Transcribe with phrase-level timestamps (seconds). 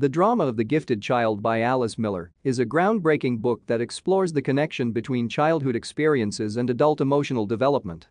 [0.00, 4.32] The Drama of the Gifted Child by Alice Miller is a groundbreaking book that explores
[4.32, 8.06] the connection between childhood experiences and adult emotional development.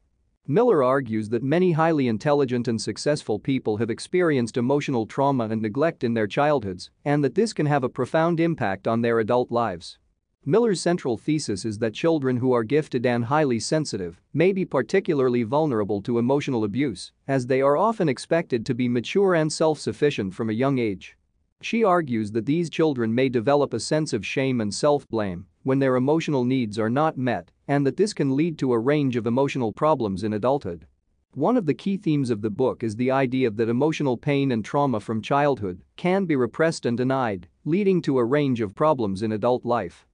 [0.45, 6.03] Miller argues that many highly intelligent and successful people have experienced emotional trauma and neglect
[6.03, 9.97] in their childhoods, and that this can have a profound impact on their adult lives.
[10.45, 15.43] Miller's central thesis is that children who are gifted and highly sensitive may be particularly
[15.43, 20.49] vulnerable to emotional abuse, as they are often expected to be mature and self-sufficient from
[20.49, 21.16] a young age.
[21.61, 25.95] She argues that these children may develop a sense of shame and self-blame when their
[25.95, 29.73] emotional needs are not met and that this can lead to a range of emotional
[29.73, 30.85] problems in adulthood.
[31.33, 34.63] One of the key themes of the book is the idea that emotional pain and
[34.63, 39.31] trauma from childhood can be repressed and denied, leading to a range of problems in
[39.31, 40.05] adult life.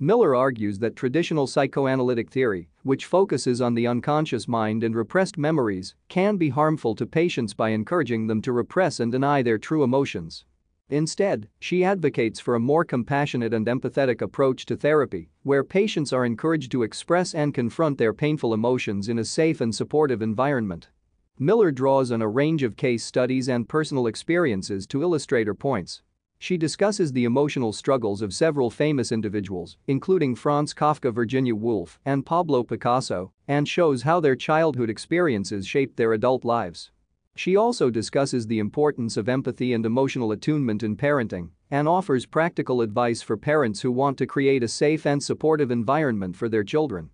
[0.00, 5.94] Miller argues that traditional psychoanalytic theory, which focuses on the unconscious mind and repressed memories,
[6.08, 10.44] can be harmful to patients by encouraging them to repress and deny their true emotions.
[10.92, 16.26] Instead, she advocates for a more compassionate and empathetic approach to therapy, where patients are
[16.26, 20.90] encouraged to express and confront their painful emotions in a safe and supportive environment.
[21.38, 26.02] Miller draws on a range of case studies and personal experiences to illustrate her points.
[26.38, 32.26] She discusses the emotional struggles of several famous individuals, including Franz Kafka, Virginia Woolf, and
[32.26, 36.90] Pablo Picasso, and shows how their childhood experiences shaped their adult lives.
[37.34, 42.82] She also discusses the importance of empathy and emotional attunement in parenting and offers practical
[42.82, 47.08] advice for parents who want to create a safe and supportive environment for their children.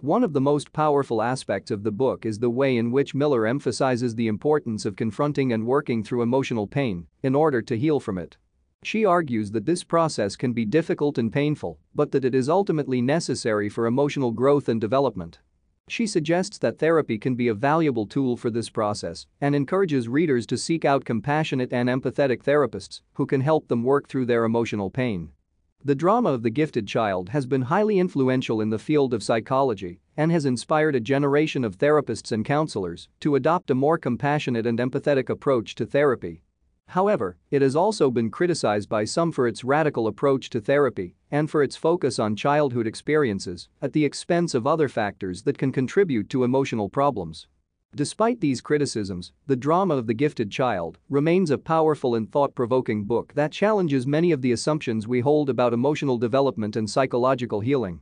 [0.00, 3.46] One of the most powerful aspects of the book is the way in which Miller
[3.46, 8.18] emphasizes the importance of confronting and working through emotional pain in order to heal from
[8.18, 8.36] it.
[8.82, 13.00] She argues that this process can be difficult and painful, but that it is ultimately
[13.00, 15.38] necessary for emotional growth and development.
[15.92, 20.46] She suggests that therapy can be a valuable tool for this process and encourages readers
[20.46, 24.88] to seek out compassionate and empathetic therapists who can help them work through their emotional
[24.88, 25.32] pain.
[25.84, 30.00] The drama of the gifted child has been highly influential in the field of psychology
[30.16, 34.78] and has inspired a generation of therapists and counselors to adopt a more compassionate and
[34.78, 36.40] empathetic approach to therapy
[36.92, 41.50] However, it has also been criticized by some for its radical approach to therapy and
[41.50, 46.28] for its focus on childhood experiences at the expense of other factors that can contribute
[46.28, 47.46] to emotional problems.
[47.94, 53.32] Despite these criticisms, The Drama of the Gifted Child remains a powerful and thought-provoking book
[53.34, 58.00] that challenges many of the assumptions we hold about emotional development and psychological healing.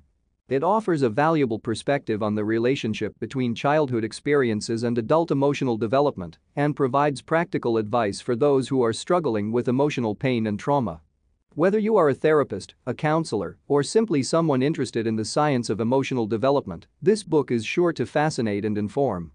[0.50, 6.38] It offers a valuable perspective on the relationship between childhood experiences and adult emotional development
[6.56, 11.02] and provides practical advice for those who are struggling with emotional pain and trauma.
[11.54, 15.80] Whether you are a therapist, a counselor, or simply someone interested in the science of
[15.80, 19.30] emotional development, this book is sure to fascinate and inform.